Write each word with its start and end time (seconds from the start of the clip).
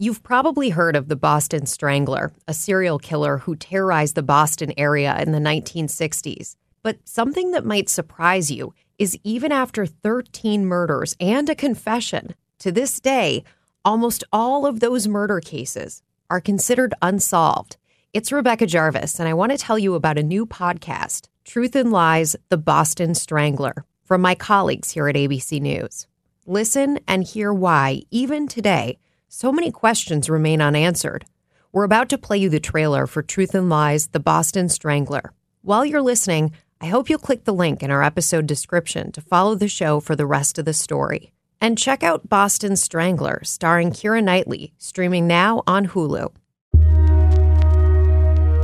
You've 0.00 0.22
probably 0.22 0.68
heard 0.68 0.94
of 0.94 1.08
the 1.08 1.16
Boston 1.16 1.66
Strangler, 1.66 2.32
a 2.46 2.54
serial 2.54 3.00
killer 3.00 3.38
who 3.38 3.56
terrorized 3.56 4.14
the 4.14 4.22
Boston 4.22 4.72
area 4.76 5.20
in 5.20 5.32
the 5.32 5.40
1960s. 5.40 6.54
But 6.84 6.98
something 7.02 7.50
that 7.50 7.64
might 7.64 7.88
surprise 7.88 8.48
you 8.48 8.74
is 9.00 9.18
even 9.24 9.50
after 9.50 9.86
13 9.86 10.66
murders 10.66 11.16
and 11.18 11.50
a 11.50 11.56
confession, 11.56 12.36
to 12.60 12.70
this 12.70 13.00
day, 13.00 13.42
almost 13.84 14.22
all 14.32 14.66
of 14.66 14.78
those 14.78 15.08
murder 15.08 15.40
cases 15.40 16.04
are 16.30 16.40
considered 16.40 16.94
unsolved. 17.02 17.76
It's 18.12 18.30
Rebecca 18.30 18.66
Jarvis, 18.66 19.18
and 19.18 19.28
I 19.28 19.34
want 19.34 19.50
to 19.50 19.58
tell 19.58 19.80
you 19.80 19.96
about 19.96 20.16
a 20.16 20.22
new 20.22 20.46
podcast, 20.46 21.26
Truth 21.44 21.74
and 21.74 21.90
Lies 21.90 22.36
The 22.50 22.56
Boston 22.56 23.16
Strangler, 23.16 23.84
from 24.04 24.20
my 24.20 24.36
colleagues 24.36 24.92
here 24.92 25.08
at 25.08 25.16
ABC 25.16 25.60
News. 25.60 26.06
Listen 26.46 27.00
and 27.08 27.24
hear 27.24 27.52
why, 27.52 28.02
even 28.12 28.46
today, 28.46 28.96
so 29.28 29.52
many 29.52 29.70
questions 29.70 30.30
remain 30.30 30.62
unanswered. 30.62 31.26
We're 31.70 31.84
about 31.84 32.08
to 32.08 32.18
play 32.18 32.38
you 32.38 32.48
the 32.48 32.60
trailer 32.60 33.06
for 33.06 33.22
Truth 33.22 33.54
and 33.54 33.68
Lies 33.68 34.08
The 34.08 34.20
Boston 34.20 34.70
Strangler. 34.70 35.32
While 35.60 35.84
you're 35.84 36.00
listening, 36.00 36.52
I 36.80 36.86
hope 36.86 37.10
you'll 37.10 37.18
click 37.18 37.44
the 37.44 37.52
link 37.52 37.82
in 37.82 37.90
our 37.90 38.02
episode 38.02 38.46
description 38.46 39.12
to 39.12 39.20
follow 39.20 39.54
the 39.54 39.68
show 39.68 40.00
for 40.00 40.16
the 40.16 40.24
rest 40.24 40.58
of 40.58 40.64
the 40.64 40.72
story. 40.72 41.32
And 41.60 41.76
check 41.76 42.02
out 42.02 42.30
Boston 42.30 42.74
Strangler, 42.74 43.42
starring 43.44 43.90
Keira 43.90 44.24
Knightley, 44.24 44.72
streaming 44.78 45.26
now 45.26 45.62
on 45.66 45.88
Hulu. 45.88 46.32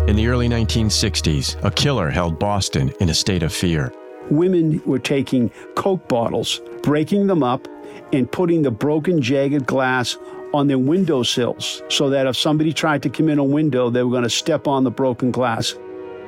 In 0.08 0.16
the 0.16 0.28
early 0.28 0.48
1960s, 0.48 1.62
a 1.62 1.70
killer 1.70 2.08
held 2.08 2.38
Boston 2.38 2.90
in 3.00 3.10
a 3.10 3.14
state 3.14 3.42
of 3.42 3.52
fear. 3.52 3.92
Women 4.30 4.80
were 4.86 4.98
taking 4.98 5.50
Coke 5.74 6.08
bottles, 6.08 6.62
breaking 6.82 7.26
them 7.26 7.42
up, 7.42 7.68
and 8.14 8.30
putting 8.30 8.62
the 8.62 8.70
broken, 8.70 9.20
jagged 9.20 9.66
glass 9.66 10.16
on 10.54 10.68
their 10.68 10.78
windowsills 10.78 11.82
so 11.88 12.08
that 12.10 12.26
if 12.26 12.36
somebody 12.36 12.72
tried 12.72 13.02
to 13.02 13.10
come 13.10 13.28
in 13.28 13.38
a 13.38 13.44
window, 13.44 13.90
they 13.90 14.02
were 14.02 14.10
going 14.10 14.22
to 14.22 14.30
step 14.30 14.66
on 14.66 14.84
the 14.84 14.90
broken 14.90 15.30
glass. 15.30 15.74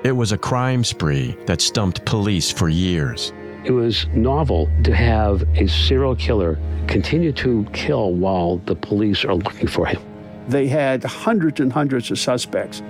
It 0.03 0.13
was 0.13 0.33
a 0.33 0.39
crime 0.39 0.85
spree 0.85 1.37
that 1.47 1.61
stumped 1.61 2.05
police 2.05 2.51
for 2.51 2.69
years. 2.69 3.33
It 3.65 3.73
was 3.73 4.07
novel 4.09 4.69
to 4.85 4.95
have 4.95 5.43
a 5.57 5.67
serial 5.67 6.15
killer 6.15 6.59
continue 6.87 7.33
to 7.33 7.65
kill 7.73 8.13
while 8.13 8.59
the 8.59 8.75
police 8.75 9.25
are 9.25 9.35
looking 9.35 9.67
for 9.67 9.87
him. 9.87 10.01
They 10.49 10.69
had 10.69 11.03
hundreds 11.03 11.59
and 11.61 11.73
hundreds 11.73 12.11
of 12.11 12.19
suspects. 12.19 12.83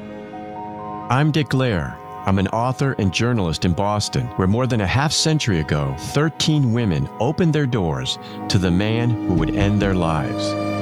I'm 1.09 1.33
Dick 1.33 1.49
Lehr. 1.49 1.97
I'm 2.27 2.39
an 2.41 2.49
author 2.49 2.97
and 2.99 3.15
journalist 3.15 3.65
in 3.65 3.73
Boston, 3.73 4.27
where 4.37 4.49
more 4.49 4.67
than 4.67 4.81
a 4.81 4.87
half 4.87 5.13
century 5.13 5.61
ago, 5.61 5.95
13 5.99 6.73
women 6.73 7.09
opened 7.21 7.55
their 7.55 7.67
doors 7.67 8.19
to 8.49 8.59
the 8.59 8.71
man 8.71 9.11
who 9.11 9.35
would 9.35 9.55
end 9.55 9.81
their 9.81 9.95
lives. 9.95 10.76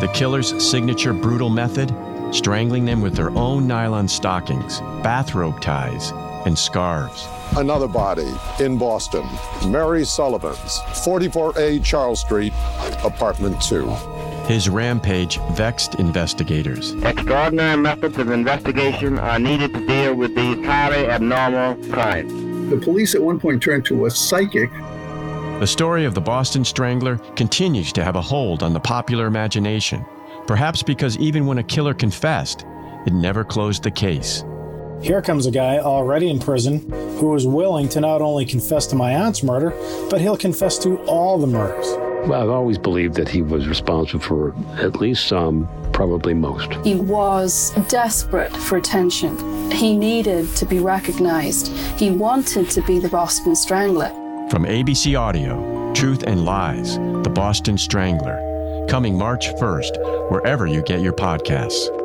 The 0.00 0.08
killer's 0.14 0.64
signature 0.64 1.12
brutal 1.12 1.50
method 1.50 1.92
strangling 2.32 2.84
them 2.84 3.00
with 3.00 3.14
their 3.14 3.30
own 3.30 3.66
nylon 3.66 4.06
stockings, 4.06 4.80
bathrobe 5.02 5.60
ties, 5.60 6.12
and 6.46 6.56
scarves. 6.58 7.26
Another 7.56 7.88
body 7.88 8.32
in 8.60 8.78
Boston. 8.78 9.26
Mary 9.66 10.04
Sullivan's, 10.04 10.78
44A 11.04 11.82
Charles 11.82 12.20
Street, 12.20 12.52
apartment 13.02 13.60
2. 13.62 13.86
His 14.46 14.68
rampage 14.68 15.38
vexed 15.52 15.96
investigators. 15.96 16.92
Extraordinary 17.02 17.76
methods 17.76 18.18
of 18.18 18.30
investigation 18.30 19.18
are 19.18 19.38
needed 19.38 19.74
to 19.74 19.86
deal 19.86 20.14
with 20.14 20.34
these 20.34 20.64
highly 20.64 21.06
abnormal 21.06 21.74
crimes. 21.90 22.32
The 22.70 22.76
police 22.76 23.14
at 23.14 23.22
one 23.22 23.40
point 23.40 23.62
turned 23.62 23.84
to 23.86 24.06
a 24.06 24.10
psychic. 24.10 24.70
The 25.58 25.66
story 25.66 26.04
of 26.04 26.14
the 26.14 26.20
Boston 26.20 26.64
Strangler 26.64 27.16
continues 27.34 27.92
to 27.94 28.04
have 28.04 28.14
a 28.14 28.22
hold 28.22 28.62
on 28.62 28.72
the 28.72 28.78
popular 28.78 29.26
imagination, 29.26 30.06
perhaps 30.46 30.84
because 30.84 31.18
even 31.18 31.46
when 31.46 31.58
a 31.58 31.64
killer 31.64 31.94
confessed, 31.94 32.64
it 33.06 33.12
never 33.12 33.42
closed 33.42 33.82
the 33.82 33.90
case. 33.90 34.44
Here 35.02 35.20
comes 35.20 35.46
a 35.46 35.50
guy 35.50 35.78
already 35.78 36.30
in 36.30 36.38
prison 36.38 36.88
who 37.18 37.34
is 37.34 37.44
willing 37.44 37.88
to 37.88 38.00
not 38.00 38.22
only 38.22 38.46
confess 38.46 38.86
to 38.86 38.94
my 38.94 39.10
aunt's 39.10 39.42
murder, 39.42 39.70
but 40.08 40.20
he'll 40.20 40.36
confess 40.36 40.78
to 40.78 40.98
all 41.06 41.38
the 41.38 41.48
murders. 41.48 41.88
Well, 42.28 42.40
I've 42.40 42.50
always 42.50 42.78
believed 42.78 43.14
that 43.14 43.28
he 43.28 43.42
was 43.42 43.66
responsible 43.66 44.20
for 44.20 44.54
at 44.76 45.00
least 45.00 45.26
some, 45.26 45.68
probably 45.92 46.34
most. 46.34 46.72
He 46.84 46.94
was 46.94 47.72
desperate 47.88 48.56
for 48.56 48.76
attention. 48.76 49.72
He 49.72 49.96
needed 49.96 50.54
to 50.54 50.66
be 50.66 50.78
recognized. 50.78 51.76
He 51.98 52.12
wanted 52.12 52.70
to 52.70 52.82
be 52.82 53.00
the 53.00 53.08
Boston 53.08 53.56
Strangler. 53.56 54.12
From 54.50 54.64
ABC 54.64 55.18
Audio, 55.18 55.92
Truth 55.92 56.22
and 56.22 56.46
Lies, 56.46 56.96
The 56.96 57.30
Boston 57.34 57.76
Strangler, 57.76 58.86
coming 58.88 59.14
March 59.14 59.48
1st, 59.56 60.30
wherever 60.30 60.66
you 60.66 60.80
get 60.82 61.02
your 61.02 61.12
podcasts. 61.12 61.97